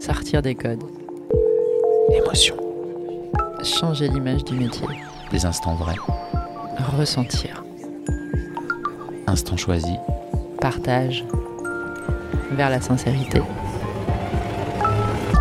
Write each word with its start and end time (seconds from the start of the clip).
Sortir 0.00 0.40
des 0.40 0.54
codes. 0.54 0.82
Émotion. 2.10 2.56
Changer 3.62 4.08
l'image 4.08 4.44
du 4.44 4.54
métier. 4.54 4.86
Des 5.30 5.44
instants 5.44 5.74
vrais. 5.74 5.96
Ressentir. 6.98 7.62
Instant 9.26 9.58
choisi. 9.58 9.94
Partage. 10.58 11.22
Vers 12.52 12.70
la 12.70 12.80
sincérité. 12.80 13.42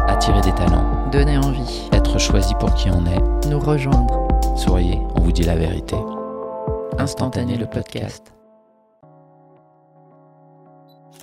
Attirer 0.08 0.42
des 0.42 0.52
talents. 0.52 1.08
Donner 1.10 1.38
envie. 1.38 1.88
Être 1.94 2.20
choisi 2.20 2.54
pour 2.60 2.74
qui 2.76 2.90
on 2.92 3.06
est. 3.06 3.48
Nous 3.48 3.60
rejoindre. 3.60 4.28
Souriez, 4.58 5.00
on 5.16 5.22
vous 5.22 5.32
dit 5.32 5.44
la 5.44 5.56
vérité. 5.56 5.96
Instantané 6.98 7.56
le 7.56 7.66
podcast. 7.66 8.34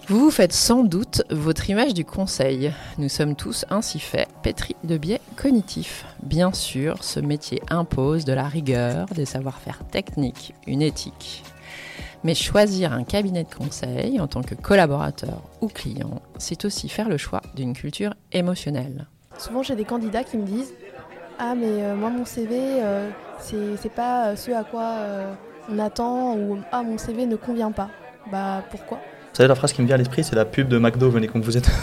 Vous 0.09 0.21
vous 0.21 0.31
faites 0.31 0.53
sans 0.53 0.85
doute 0.85 1.25
votre 1.31 1.69
image 1.69 1.93
du 1.93 2.05
conseil. 2.05 2.73
Nous 2.97 3.09
sommes 3.09 3.35
tous 3.35 3.65
ainsi 3.71 3.99
faits, 3.99 4.29
pétris 4.41 4.77
de 4.85 4.97
biais 4.99 5.21
cognitifs. 5.35 6.05
Bien 6.23 6.53
sûr, 6.53 7.03
ce 7.03 7.19
métier 7.19 7.61
impose 7.71 8.25
de 8.25 8.33
la 8.33 8.45
rigueur, 8.45 9.07
des 9.09 9.25
savoir-faire 9.25 9.81
techniques, 9.91 10.55
une 10.69 10.81
éthique. 10.81 11.43
Mais 12.23 12.37
choisir 12.37 12.93
un 12.93 13.03
cabinet 13.03 13.43
de 13.43 13.53
conseil 13.53 14.21
en 14.21 14.29
tant 14.29 14.43
que 14.43 14.55
collaborateur 14.55 15.43
ou 15.61 15.67
client, 15.67 16.23
c'est 16.39 16.65
aussi 16.65 16.89
faire 16.89 17.09
le 17.09 17.17
choix 17.17 17.43
d'une 17.57 17.73
culture 17.73 18.15
émotionnelle. 18.31 19.09
Souvent, 19.39 19.65
j'ai 19.65 19.75
des 19.75 19.85
candidats 19.85 20.23
qui 20.23 20.37
me 20.37 20.47
disent 20.47 20.73
Ah, 21.41 21.57
mais 21.57 21.83
euh, 21.83 21.97
moi, 21.97 22.11
mon 22.11 22.25
CV, 22.25 22.57
euh, 22.61 23.11
c'est 23.41 23.93
pas 23.93 24.29
euh, 24.29 24.37
ce 24.37 24.53
à 24.53 24.63
quoi 24.63 24.85
euh, 24.85 25.35
on 25.69 25.81
attend, 25.81 26.37
ou 26.37 26.59
Ah, 26.71 26.85
mon 26.85 26.97
CV 26.97 27.27
ne 27.27 27.35
convient 27.35 27.73
pas. 27.73 27.89
Bah, 28.31 28.63
pourquoi? 28.71 29.01
Savez, 29.37 29.49
la 29.49 29.55
phrase 29.55 29.73
qui 29.73 29.83
me 29.83 29.87
vient 29.87 29.95
à 29.95 29.99
l'esprit, 29.99 30.25
c'est 30.25 30.35
la 30.35 30.45
pub 30.45 30.69
de 30.69 30.79
McDo, 30.79 31.11
venez 31.11 31.27
comme 31.29 31.43
vous 31.43 31.57
êtes. 31.57 31.71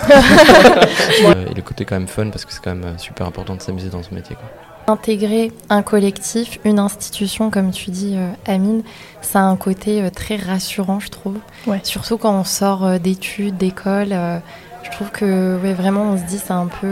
Euh, 1.25 1.45
et 1.49 1.53
le 1.53 1.61
côté 1.61 1.85
quand 1.85 1.95
même 1.95 2.07
fun 2.07 2.29
parce 2.29 2.43
que 2.45 2.51
c'est 2.51 2.61
quand 2.63 2.73
même 2.75 2.83
euh, 2.85 2.97
super 2.97 3.25
important 3.27 3.55
de 3.55 3.61
s'amuser 3.61 3.89
dans 3.89 4.01
ce 4.03 4.13
métier. 4.13 4.35
Quoi. 4.35 4.93
Intégrer 4.93 5.51
un 5.69 5.81
collectif, 5.81 6.59
une 6.65 6.79
institution, 6.79 7.49
comme 7.51 7.71
tu 7.71 7.91
dis, 7.91 8.15
euh, 8.15 8.29
Amine, 8.45 8.83
ça 9.21 9.39
a 9.39 9.43
un 9.43 9.55
côté 9.55 10.01
euh, 10.01 10.09
très 10.09 10.35
rassurant, 10.35 10.99
je 10.99 11.09
trouve. 11.09 11.37
Ouais. 11.67 11.79
Surtout 11.83 12.17
quand 12.17 12.33
on 12.33 12.43
sort 12.43 12.83
euh, 12.85 12.97
d'études, 12.97 13.57
d'école. 13.57 14.09
euh, 14.11 14.39
je 14.83 14.91
trouve 14.91 15.11
que 15.11 15.57
ouais, 15.61 15.73
vraiment, 15.73 16.11
on 16.13 16.17
se 16.17 16.23
dit, 16.23 16.39
c'est 16.43 16.51
un 16.53 16.67
peu. 16.67 16.87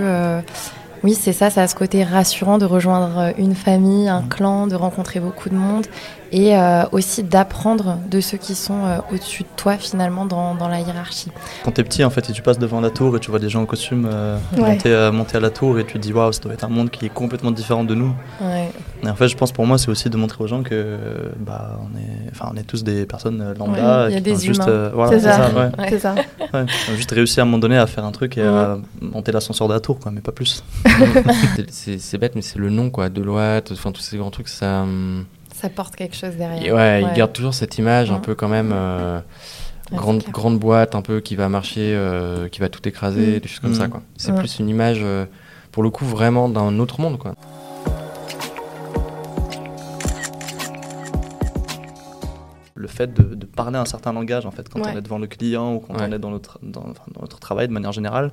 Oui, 1.04 1.14
c'est 1.14 1.34
ça, 1.34 1.50
ça 1.50 1.64
a 1.64 1.68
ce 1.68 1.76
côté 1.76 2.04
rassurant 2.04 2.58
de 2.58 2.66
rejoindre 2.66 3.18
euh, 3.18 3.32
une 3.38 3.56
famille, 3.56 4.08
un 4.08 4.22
clan, 4.22 4.68
de 4.68 4.76
rencontrer 4.76 5.20
beaucoup 5.20 5.50
de 5.50 5.56
monde 5.56 5.86
et 6.34 6.56
euh, 6.56 6.84
aussi 6.94 7.24
d'apprendre 7.24 7.98
de 8.10 8.22
ceux 8.22 8.38
qui 8.38 8.56
sont 8.56 8.86
euh, 8.86 9.00
au-dessus 9.12 9.44
de 9.44 9.48
toi, 9.58 9.76
finalement, 9.78 10.26
dans, 10.26 10.56
dans 10.56 10.70
la 10.70 10.80
hiérarchie. 10.80 11.30
Quand 11.66 11.72
t'es 11.72 11.84
petit, 11.84 12.06
en 12.06 12.10
fait, 12.10 12.30
et 12.30 12.34
tu 12.34 12.42
passes 12.42 12.58
devant 12.60 12.80
la 12.80 12.90
tour 12.90 13.18
et 13.18 13.20
tu 13.20 13.30
vois 13.32 13.40
des 13.40 13.50
gens 13.50 13.64
en 13.64 13.66
costume 13.66 14.08
euh, 14.10 14.38
Ouais. 14.56 14.62
monter, 14.62 14.94
euh, 14.94 15.12
monter 15.12 15.36
à 15.38 15.40
la 15.42 15.50
tour 15.50 15.78
et 15.80 15.86
tu 15.86 15.94
te 15.94 15.98
dis, 15.98 16.14
waouh, 16.14 16.32
ça 16.32 16.40
doit 16.40 16.54
être 16.54 16.64
un 16.64 16.70
monde 16.70 16.90
qui 16.90 17.06
est 17.06 17.10
complètement 17.10 17.52
différent 17.52 17.84
de 17.84 17.96
nous. 17.96 18.14
Ouais. 18.42 18.70
Et 19.04 19.10
en 19.10 19.16
fait, 19.16 19.28
je 19.28 19.36
pense 19.36 19.52
pour 19.52 19.66
moi, 19.66 19.78
c'est 19.78 19.90
aussi 19.90 20.10
de 20.10 20.16
montrer 20.16 20.42
aux 20.44 20.48
gens 20.48 20.64
que 20.64 20.98
bah, 21.38 21.80
on, 21.82 21.98
est, 21.98 22.30
enfin, 22.32 22.50
on 22.54 22.58
est 22.58 22.64
tous 22.64 22.84
des 22.86 23.06
personnes 23.06 23.54
lambda. 23.60 24.04
Ouais, 24.06 24.10
il 24.12 24.14
y 24.14 24.16
a 24.16 24.18
qui 24.18 24.22
des 24.22 24.36
juste, 24.38 24.62
humains. 24.62 24.70
euh, 24.72 24.92
voilà, 24.94 25.12
C'est 25.12 25.20
c'est 25.90 26.00
ça. 26.00 26.16
ça, 26.16 26.22
ouais. 26.54 26.60
Ouais. 26.62 26.66
Ouais. 26.90 26.96
Juste 26.96 27.12
réussi 27.12 27.40
à 27.40 27.44
un 27.44 27.46
moment 27.46 27.58
donné 27.58 27.78
à 27.78 27.88
faire 27.88 28.06
un 28.06 28.12
truc 28.12 28.38
et 28.38 28.42
à 28.42 28.78
monter 29.02 29.32
l'ascenseur 29.32 29.68
de 29.68 29.74
la 29.74 29.80
tour, 29.80 30.00
quoi, 30.00 30.12
mais 30.12 30.22
pas 30.22 30.32
plus. 30.32 30.64
C'est- 31.70 32.18
bête, 32.18 32.36
mais 32.36 32.42
c'est 32.42 32.60
le 32.60 32.70
nom 32.70 32.90
quoi, 32.90 33.10
Deloitte, 33.10 33.72
enfin 33.72 33.92
tous 33.92 34.02
ces 34.02 34.18
grands 34.18 34.32
trucs, 34.32 34.50
ça. 34.50 34.82
hum, 34.82 35.26
Ça 35.54 35.70
porte 35.70 35.96
quelque 35.96 36.16
chose 36.16 36.36
derrière. 36.36 36.64
et 36.66 36.72
ouais, 36.72 37.04
ils 37.04 37.14
gardent 37.18 37.34
toujours 37.34 37.54
cette 37.54 37.78
image 37.78 38.12
un 38.12 38.16
Ouais. 38.16 38.22
peu 38.22 38.36
quand 38.36 38.48
même. 38.50 38.72
euh, 38.74 39.20
Ouais, 39.92 39.98
grande, 39.98 40.24
grande 40.32 40.58
boîte 40.58 40.96
un 40.96 41.02
peu 41.02 41.20
qui 41.20 41.36
va 41.36 41.50
marcher, 41.50 41.94
euh, 41.94 42.48
qui 42.48 42.62
va 42.62 42.70
tout 42.70 42.88
écraser, 42.88 43.36
Mm. 43.36 43.40
des 43.40 43.48
choses 43.50 43.60
comme 43.60 43.72
Mm. 43.72 43.76
ça 43.76 43.88
quoi. 43.90 44.02
C'est 44.16 44.32
Ouais. 44.32 44.40
plus 44.40 44.60
une 44.60 44.70
image, 44.70 45.00
euh, 45.04 45.26
pour 45.74 45.84
le 45.84 45.90
coup, 45.90 46.06
vraiment 46.06 46.48
d'un 46.48 46.80
autre 46.80 47.02
monde 47.02 47.18
quoi. 47.18 47.36
Le 52.82 52.88
fait 52.88 53.14
de, 53.14 53.36
de 53.36 53.46
parler 53.46 53.78
un 53.78 53.86
certain 53.86 54.12
langage 54.14 54.46
en 54.46 54.52
fait 54.52 54.68
quand 54.70 54.80
Ouais. 54.82 54.92
on 54.94 54.98
est 54.98 55.02
devant 55.02 55.20
le 55.20 55.28
client 55.28 55.76
ou 55.76 55.80
quand 55.80 55.94
Ouais. 55.94 56.06
on 56.08 56.12
est 56.12 56.20
dans 56.20 56.32
notre, 56.32 56.60
dans, 56.64 56.82
enfin, 56.90 57.04
dans 57.14 57.22
notre 57.22 57.40
travail 57.40 57.68
de 57.68 57.74
manière 57.74 57.92
générale 57.94 58.32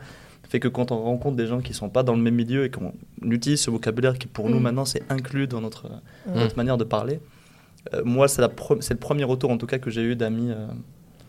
fait 0.49 0.61
que 0.61 0.69
quand 0.69 0.93
on 0.93 1.03
rencontre 1.03 1.37
des 1.37 1.47
gens 1.47 1.61
qui 1.61 1.75
sont 1.75 1.91
pas 1.91 2.03
dans 2.03 2.15
le 2.15 2.23
même 2.23 2.35
milieu 2.35 2.65
et 2.65 2.71
qu'on 2.71 2.93
utilise 3.23 3.61
ce 3.61 3.71
vocabulaire 3.71 4.17
qui 4.19 4.27
pour 4.27 4.49
nous 4.49 4.59
Mm. 4.59 4.63
maintenant 4.63 4.85
c'est 4.87 5.03
inclus 5.11 5.47
dans 5.47 5.61
notre, 5.61 5.87
Mm. 6.27 6.35
notre 6.37 6.57
manière 6.57 6.79
de 6.79 6.85
parler 6.85 7.21
euh, 7.95 8.03
moi 8.05 8.29
c'est 8.29 8.41
la 8.41 8.49
pre- 8.49 8.81
c'est 8.81 8.95
le 8.95 9.01
premier 9.01 9.25
retour 9.25 9.51
en 9.51 9.59
tout 9.59 9.67
cas 9.67 9.79
que 9.79 9.91
j'ai 9.91 10.03
eu 10.03 10.17
d'amis 10.17 10.51
euh, 10.51 10.67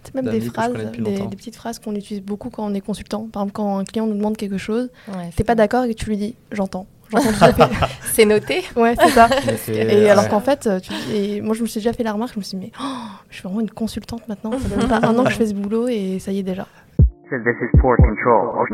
C'est 0.06 0.16
même 0.16 0.30
des 0.30 0.40
phrases, 0.40 0.74
des, 0.74 1.02
des 1.28 1.36
petites 1.36 1.58
phrases 1.58 1.78
qu'on 1.80 1.94
utilise 1.96 2.24
beaucoup 2.24 2.50
quand 2.50 2.66
on 2.66 2.74
est 2.74 2.80
consultant. 2.82 3.28
Par 3.32 3.42
exemple, 3.44 3.52
quand 3.58 3.78
un 3.80 3.84
client 3.84 4.08
nous 4.08 4.16
demande 4.16 4.38
quelque 4.38 4.58
chose, 4.58 4.90
Ouais, 5.10 5.30
t'es 5.36 5.44
pas 5.44 5.56
d'accord 5.56 5.84
et 5.84 5.94
que 5.94 6.00
tu 6.00 6.06
lui 6.10 6.16
dis 6.18 6.36
J'entends. 6.54 6.88
C'est 8.04 8.26
noté. 8.26 8.64
Ouais, 8.76 8.96
c'est 9.00 9.10
ça. 9.10 9.28
Et 9.68 9.72
ouais. 9.72 10.10
alors 10.10 10.28
qu'en 10.30 10.40
fait, 10.42 10.70
tu, 10.82 10.92
et 11.16 11.42
moi 11.42 11.56
je 11.56 11.62
me 11.62 11.68
suis 11.68 11.80
déjà 11.80 11.94
fait 11.94 12.04
la 12.04 12.14
remarque, 12.14 12.34
je 12.34 12.40
me 12.40 12.44
suis 12.44 12.58
dit, 12.58 12.66
mais 12.66 12.72
oh, 12.82 12.98
je 13.30 13.36
suis 13.38 13.44
vraiment 13.44 13.62
une 13.62 13.70
consultante 13.72 14.28
maintenant. 14.28 14.52
Ça 14.52 14.60
fait 14.70 14.88
pas 14.88 15.08
un 15.08 15.18
an 15.18 15.24
que 15.24 15.32
je 15.32 15.36
fais 15.38 15.46
ce 15.48 15.54
boulot 15.54 15.88
et 15.88 16.20
ça 16.20 16.32
y 16.32 16.40
est 16.40 16.44
déjà. 16.44 16.68
says 17.30 17.40
this 17.44 17.56
is 17.62 17.80
poor 17.82 17.96
control. 17.98 18.66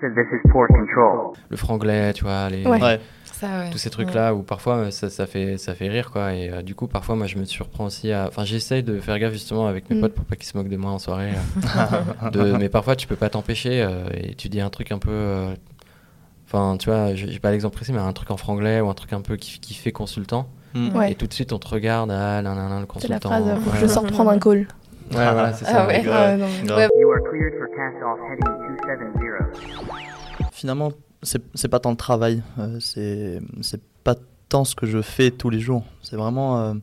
Says 0.00 0.10
this 0.14 0.26
is 0.32 0.48
poor 0.50 0.66
control. 0.68 1.32
le 1.48 1.56
franglais, 1.56 2.12
tu 2.12 2.24
vois, 2.24 2.48
les, 2.50 2.66
Ouais. 2.66 2.80
ouais. 2.80 3.00
Ça, 3.32 3.46
ouais. 3.48 3.70
tous 3.70 3.76
ces 3.76 3.90
trucs 3.90 4.14
là 4.14 4.34
où 4.34 4.40
parfois 4.42 4.76
euh, 4.76 4.90
ça, 4.90 5.10
ça 5.10 5.26
fait 5.26 5.58
ça 5.58 5.74
fait 5.74 5.88
rire 5.88 6.10
quoi 6.10 6.32
et 6.32 6.48
euh, 6.48 6.62
du 6.62 6.74
coup 6.74 6.86
parfois 6.86 7.16
moi 7.16 7.26
je 7.26 7.36
me 7.36 7.44
surprends 7.44 7.84
aussi 7.84 8.10
à 8.10 8.24
enfin 8.28 8.46
j'essaye 8.46 8.82
de 8.82 8.98
faire 8.98 9.18
gaffe 9.18 9.34
justement 9.34 9.66
avec 9.66 9.90
mes 9.90 9.96
Mm. 9.96 10.00
potes 10.00 10.14
pour 10.14 10.24
pas 10.24 10.36
qu'ils 10.36 10.46
se 10.46 10.56
moquent 10.56 10.70
de 10.70 10.76
moi 10.78 10.90
en 10.92 10.98
soirée 10.98 11.32
euh, 11.34 12.30
de- 12.30 12.52
mais 12.56 12.70
parfois 12.70 12.96
tu 12.96 13.06
peux 13.06 13.14
pas 13.16 13.28
t'empêcher 13.28 13.82
euh, 13.82 14.06
et 14.14 14.34
tu 14.36 14.48
dis 14.48 14.58
un 14.62 14.70
truc 14.70 14.90
un 14.90 14.96
peu 14.98 15.10
euh, 15.10 15.54
enfin 16.46 16.76
tu 16.78 16.88
vois 16.90 17.14
j'ai 17.14 17.38
pas 17.40 17.50
l'exemple 17.50 17.74
précis 17.76 17.92
mais 17.92 17.98
un 17.98 18.12
truc 18.12 18.30
en 18.30 18.36
franglais 18.36 18.80
ou 18.80 18.88
un 18.88 18.94
truc 18.94 19.12
un 19.12 19.20
peu 19.20 19.36
qui, 19.36 19.58
qui 19.60 19.74
fait 19.74 19.92
consultant 19.92 20.48
Mm. 20.74 20.94
Ouais. 20.94 21.12
et 21.12 21.14
tout 21.14 21.26
de 21.26 21.32
suite 21.32 21.54
on 21.54 21.58
te 21.58 21.68
regarde 21.68 22.10
ah 22.10 22.42
nan, 22.42 22.54
nan, 22.54 22.68
nan, 22.68 22.80
le 22.82 22.86
C'est 23.00 23.08
la 23.08 23.18
consultant 23.18 23.28
phrase, 23.30 23.60
faut 23.64 23.70
que 23.70 23.74
ouais. 23.76 23.80
je 23.80 23.86
sorte 23.86 24.10
prendre 24.12 24.28
un 24.30 24.38
call. 24.38 24.58
Ouais, 24.58 24.66
voilà 25.10 25.52
c'est 25.54 25.64
ça 25.64 25.84
Ah 25.84 25.86
ouais. 25.86 26.02
Grave, 26.02 26.38
Ouais, 26.38 26.44
non, 26.44 26.46
mais- 26.60 26.66
grave. 26.66 26.90
You 27.00 27.10
are 27.12 27.22
cleared 27.30 27.54
for 27.56 27.68
cast 27.74 28.02
off 28.04 28.18
heading 28.28 28.76
270. 28.84 30.50
finalement 30.52 30.92
c'est 31.22 31.42
c'est 31.54 31.68
pas 31.68 31.78
tant 31.80 31.90
le 31.92 31.96
travail 31.96 32.42
euh, 32.58 32.76
c'est 32.80 33.40
c'est 33.62 33.80
pas 34.04 34.16
tant 34.50 34.64
ce 34.64 34.74
que 34.74 34.86
je 34.86 35.00
fais 35.00 35.30
tous 35.30 35.48
les 35.50 35.60
jours 35.60 35.84
c'est 36.02 36.16
vraiment 36.16 36.60
euh, 36.60 36.74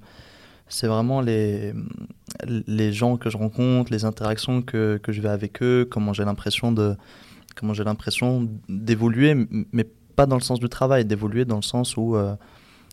c'est 0.69 0.87
vraiment 0.87 1.21
les 1.21 1.73
les 2.67 2.93
gens 2.93 3.17
que 3.17 3.29
je 3.29 3.37
rencontre 3.37 3.91
les 3.91 4.05
interactions 4.05 4.61
que, 4.63 4.97
que 5.03 5.11
je 5.11 5.21
vais 5.21 5.29
avec 5.29 5.61
eux 5.61 5.87
comment 5.89 6.13
j'ai 6.13 6.25
l'impression 6.25 6.71
de 6.71 6.95
comment 7.55 7.73
j'ai 7.73 7.83
l'impression 7.83 8.49
d'évoluer 8.67 9.47
mais 9.71 9.85
pas 10.15 10.25
dans 10.25 10.37
le 10.37 10.41
sens 10.41 10.59
du 10.59 10.69
travail 10.69 11.05
d'évoluer 11.05 11.45
dans 11.45 11.55
le 11.57 11.63
sens 11.63 11.97
où 11.97 12.15
euh, 12.15 12.35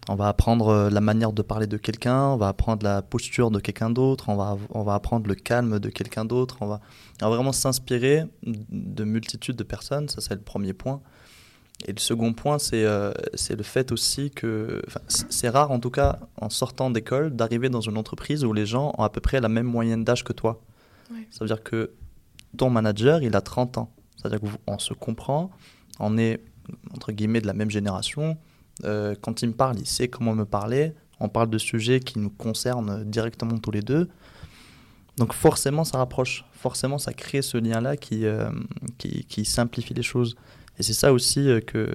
on 0.09 0.15
va 0.15 0.29
apprendre 0.29 0.69
euh, 0.69 0.91
la 0.91 1.01
manière 1.01 1.33
de 1.33 1.43
parler 1.43 1.67
de 1.67 1.77
quelqu'un, 1.77 2.29
on 2.29 2.37
va 2.37 2.49
apprendre 2.49 2.83
la 2.85 3.03
posture 3.03 3.51
de 3.51 3.61
quelqu'un 3.61 3.91
d'autre, 3.91 4.29
on 4.29 4.37
va, 4.37 4.57
on 4.71 4.83
va 4.83 4.95
apprendre 4.95 5.29
le 5.29 5.35
calme 5.35 5.79
de 5.79 5.89
quelqu'un 5.89 6.25
d'autre, 6.25 6.59
on 6.61 6.67
va, 6.67 6.81
on 7.21 7.29
va 7.29 7.37
vraiment 7.37 7.53
s'inspirer 7.53 8.25
de 8.43 9.05
multitudes 9.05 9.57
de 9.57 9.65
personnes, 9.65 10.09
ça 10.09 10.21
c'est 10.21 10.35
le 10.35 10.41
premier 10.41 10.73
point. 10.73 11.01
Et 11.87 11.93
le 11.93 11.99
second 11.99 12.35
point, 12.35 12.59
c'est 12.59 12.85
euh, 12.85 13.13
le 13.49 13.63
fait 13.63 13.91
aussi 13.91 14.31
que 14.31 14.83
c'est 15.09 15.49
rare, 15.49 15.71
en 15.71 15.81
tout 15.81 15.91
cas, 15.91 16.19
en 16.39 16.51
sortant 16.51 16.91
d'école, 16.91 17.35
d'arriver 17.35 17.71
dans 17.71 17.81
une 17.81 17.97
entreprise 17.97 18.45
où 18.45 18.53
les 18.53 18.67
gens 18.67 18.93
ont 18.99 19.03
à 19.03 19.09
peu 19.09 19.21
près 19.21 19.41
la 19.41 19.49
même 19.49 19.67
moyenne 19.67 20.05
d'âge 20.05 20.23
que 20.23 20.35
toi. 20.35 20.61
Ouais. 21.11 21.27
Ça 21.31 21.43
veut 21.43 21.47
dire 21.47 21.63
que 21.63 21.93
ton 22.59 22.69
manager, 22.69 23.23
il 23.23 23.35
a 23.35 23.41
30 23.41 23.79
ans. 23.79 23.91
C'est-à-dire 24.21 24.41
qu'on 24.67 24.79
se 24.79 24.93
comprend, 24.95 25.51
on 25.99 26.19
est, 26.19 26.41
entre 26.95 27.13
guillemets, 27.13 27.41
de 27.41 27.47
la 27.47 27.55
même 27.55 27.71
génération. 27.71 28.37
Euh, 28.85 29.15
quand 29.21 29.43
il 29.43 29.49
me 29.49 29.55
parle, 29.55 29.79
il 29.79 29.87
sait 29.87 30.09
comment 30.09 30.35
me 30.35 30.45
parler. 30.45 30.93
On 31.21 31.29
parle 31.29 31.51
de 31.51 31.59
sujets 31.59 32.01
qui 32.01 32.19
nous 32.19 32.31
concernent 32.31 33.05
directement 33.05 33.59
tous 33.59 33.71
les 33.71 33.83
deux. 33.83 34.09
Donc 35.17 35.33
forcément, 35.35 35.85
ça 35.85 35.99
rapproche. 35.99 36.45
Forcément, 36.53 36.99
ça 36.99 37.13
crée 37.13 37.43
ce 37.43 37.59
lien-là 37.59 37.97
qui, 37.97 38.25
euh, 38.25 38.51
simplifie 39.45 39.95
les 39.95 40.03
choses. 40.03 40.37
Et 40.79 40.83
c'est 40.83 40.95
ça 40.95 41.13
aussi 41.13 41.49
euh, 41.49 41.61
que, 41.61 41.91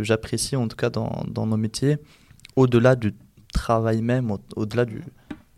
j'apprécie, 0.00 0.56
en 0.56 0.68
tout 0.68 0.76
cas 0.76 0.90
dans, 0.90 1.24
nos 1.46 1.56
métiers, 1.56 1.96
au-delà 2.54 2.94
du 2.94 3.14
travail 3.52 4.02
même, 4.02 4.30
au- 4.30 4.40
au-delà 4.54 4.84
du, 4.84 5.02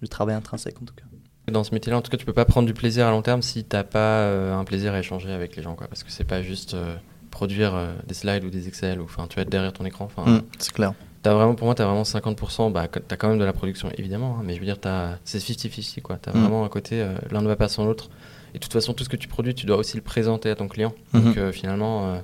du 0.03 0.09
travail 0.09 0.37
intrinsèque 0.37 0.81
en 0.81 0.85
tout 0.85 0.95
cas. 0.95 1.08
Dans 1.51 1.65
ce 1.65 1.73
métier-là, 1.75 1.99
en 1.99 2.03
tout 2.03 2.11
cas, 2.11 2.17
tu 2.17 2.27
peux 2.27 2.33
pas 2.33 2.45
prendre 2.45 2.67
du 2.67 2.75
plaisir 2.75 3.07
à 3.07 3.11
long 3.11 3.23
terme 3.23 3.43
si 3.43 3.65
t'as 3.65 3.85
pas 3.85 3.99
euh, 4.23 4.55
un 4.55 4.65
plaisir 4.65 4.93
à 4.95 4.99
échanger 5.01 5.31
avec 5.33 5.57
les 5.57 5.63
gens, 5.63 5.75
quoi. 5.75 5.87
Parce 5.89 6.03
que 6.05 6.11
c'est 6.11 6.25
pas 6.25 6.43
juste 6.43 6.75
euh, 6.75 6.95
produire 7.31 7.75
euh, 7.75 7.93
des 8.07 8.15
slides 8.15 8.45
ou 8.45 8.51
des 8.51 8.69
Excel, 8.69 9.01
ou 9.01 9.05
enfin, 9.05 9.27
tu 9.29 9.37
vas 9.37 9.43
être 9.43 9.49
derrière 9.51 9.73
ton 9.73 9.85
écran. 9.85 10.05
Enfin, 10.07 10.31
Mm, 10.31 10.43
c'est 10.59 10.73
clair. 10.73 10.93
t'as 11.23 11.35
vraiment, 11.35 11.55
pour 11.55 11.67
moi, 11.67 11.75
t'as 11.75 11.85
vraiment 11.87 12.03
50%. 12.05 12.71
Bah, 12.73 12.87
t'as 12.89 13.17
quand 13.17 13.29
même 13.29 13.39
de 13.39 13.45
la 13.45 13.53
production, 13.53 13.91
évidemment, 13.97 14.37
hein, 14.39 14.43
mais 14.45 14.55
je 14.55 14.61
veux 14.61 14.67
dire, 14.67 14.77
c'est 15.25 15.39
50-50, 15.39 16.01
quoi. 16.03 16.17
T'as 16.21 16.33
Mm. 16.33 16.41
vraiment 16.41 16.65
un 16.65 16.69
côté, 16.69 17.05
l'un 17.31 17.41
ne 17.43 17.49
va 17.49 17.57
pas 17.57 17.69
sans 17.69 17.85
l'autre. 17.85 18.09
Et 18.55 18.59
de 18.59 18.63
toute 18.63 18.73
façon, 18.73 18.95
tout 18.95 19.05
ce 19.05 19.09
que 19.11 19.17
tu 19.17 19.29
produis, 19.29 19.55
tu 19.55 19.67
dois 19.67 19.77
aussi 19.77 19.97
le 19.97 20.03
présenter 20.03 20.49
à 20.51 20.55
ton 20.55 20.69
client. 20.69 20.95
Mhm. 21.13 21.23
Donc, 21.35 21.51
finalement, 21.53 22.23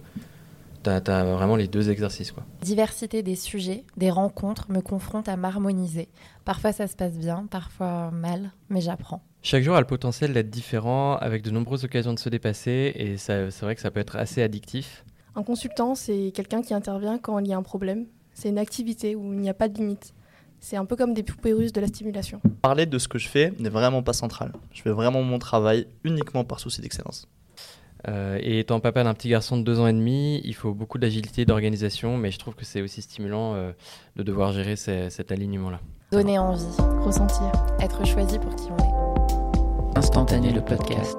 t'as, 0.84 1.00
t'as 1.00 1.24
vraiment 1.24 1.56
les 1.56 1.66
deux 1.66 1.90
exercices, 1.90 2.30
quoi. 2.30 2.44
Diversité 2.62 3.22
des 3.24 3.34
sujets, 3.34 3.84
des 3.96 4.10
rencontres 4.10 4.70
me 4.70 4.80
confrontent 4.80 5.28
à 5.28 5.36
m'harmoniser. 5.36 6.08
Parfois 6.44 6.72
ça 6.72 6.86
se 6.86 6.94
passe 6.94 7.18
bien, 7.18 7.46
parfois 7.50 8.10
mal, 8.12 8.52
mais 8.68 8.80
j'apprends. 8.80 9.22
Chaque 9.42 9.62
jour 9.64 9.74
a 9.74 9.80
le 9.80 9.86
potentiel 9.86 10.32
d'être 10.32 10.50
différent, 10.50 11.16
avec 11.16 11.42
de 11.42 11.50
nombreuses 11.50 11.84
occasions 11.84 12.14
de 12.14 12.18
se 12.18 12.28
dépasser, 12.28 12.92
et 12.94 13.16
ça- 13.16 13.50
c'est 13.50 13.64
vrai 13.64 13.74
que 13.74 13.80
ça 13.80 13.90
peut 13.90 14.00
être 14.00 14.16
assez 14.16 14.42
addictif. 14.42 15.04
Un 15.34 15.42
consultant, 15.42 15.94
c'est 15.96 16.30
quelqu'un 16.34 16.62
qui 16.62 16.72
intervient 16.74 17.18
quand 17.18 17.38
il 17.40 17.48
y 17.48 17.52
a 17.52 17.56
un 17.56 17.62
problème. 17.62 18.06
C'est 18.34 18.48
une 18.50 18.58
activité 18.58 19.16
où 19.16 19.32
il 19.32 19.40
n'y 19.40 19.50
a 19.50 19.54
pas 19.54 19.68
de 19.68 19.76
limite. 19.78 20.14
C'est 20.60 20.76
un 20.76 20.86
peu 20.86 20.96
comme 20.96 21.12
des 21.12 21.22
poupées 21.22 21.52
russes 21.52 21.72
de 21.72 21.80
la 21.80 21.88
stimulation. 21.88 22.40
Parler 22.62 22.86
de 22.86 22.98
ce 22.98 23.06
que 23.06 23.18
je 23.18 23.28
fais 23.28 23.52
n'est 23.58 23.68
vraiment 23.68 24.02
pas 24.02 24.14
central. 24.14 24.52
Je 24.72 24.80
fais 24.80 24.90
vraiment 24.90 25.22
mon 25.22 25.38
travail 25.38 25.86
uniquement 26.04 26.44
par 26.44 26.58
souci 26.60 26.80
d'excellence. 26.80 27.28
Euh, 28.08 28.38
et 28.40 28.58
étant 28.58 28.80
papa 28.80 29.02
d'un 29.04 29.14
petit 29.14 29.28
garçon 29.28 29.56
de 29.56 29.62
deux 29.62 29.80
ans 29.80 29.86
et 29.86 29.92
demi, 29.92 30.40
il 30.44 30.54
faut 30.54 30.74
beaucoup 30.74 30.98
d'agilité, 30.98 31.44
d'organisation, 31.44 32.16
mais 32.18 32.30
je 32.30 32.38
trouve 32.38 32.54
que 32.54 32.64
c'est 32.64 32.82
aussi 32.82 33.00
stimulant 33.02 33.54
euh, 33.54 33.72
de 34.16 34.22
devoir 34.22 34.52
gérer 34.52 34.76
ces- 34.76 35.08
cet 35.10 35.32
alignement-là. 35.32 35.80
Donner 36.12 36.38
envie, 36.38 36.64
Ressentir. 37.04 37.50
être 37.80 38.06
choisi 38.06 38.38
pour 38.38 38.54
qui 38.56 38.68
on 38.70 38.76
est. 38.82 39.98
Instantané 39.98 40.52
le 40.52 40.60
podcast. 40.60 41.16